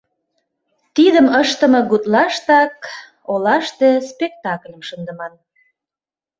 [0.95, 2.75] Тидым ыштыме гутлаштак
[3.31, 5.33] олаште спектакльым шындыман.